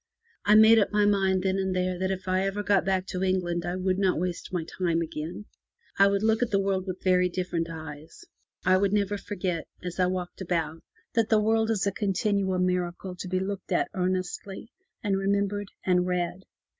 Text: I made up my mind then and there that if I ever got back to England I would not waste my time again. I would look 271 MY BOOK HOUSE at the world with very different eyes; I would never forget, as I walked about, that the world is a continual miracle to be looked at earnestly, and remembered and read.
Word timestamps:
I 0.45 0.55
made 0.55 0.79
up 0.79 0.91
my 0.91 1.05
mind 1.05 1.43
then 1.43 1.59
and 1.59 1.75
there 1.75 1.99
that 1.99 2.09
if 2.09 2.27
I 2.27 2.41
ever 2.43 2.63
got 2.63 2.83
back 2.83 3.05
to 3.05 3.21
England 3.23 3.67
I 3.67 3.75
would 3.75 3.99
not 3.99 4.17
waste 4.19 4.51
my 4.51 4.63
time 4.65 4.99
again. 4.99 5.45
I 5.99 6.07
would 6.07 6.23
look 6.23 6.39
271 6.39 6.39
MY 6.41 6.41
BOOK 6.41 6.45
HOUSE 6.47 6.47
at 6.47 6.51
the 6.51 6.59
world 6.59 6.87
with 6.87 7.03
very 7.03 7.29
different 7.29 7.69
eyes; 7.69 8.25
I 8.65 8.77
would 8.77 8.93
never 8.93 9.17
forget, 9.19 9.67
as 9.83 9.99
I 9.99 10.07
walked 10.07 10.41
about, 10.41 10.81
that 11.13 11.29
the 11.29 11.39
world 11.39 11.69
is 11.69 11.85
a 11.85 11.91
continual 11.91 12.57
miracle 12.57 13.15
to 13.15 13.27
be 13.27 13.39
looked 13.39 13.71
at 13.71 13.91
earnestly, 13.93 14.71
and 15.03 15.19
remembered 15.19 15.67
and 15.85 16.07
read. 16.07 16.45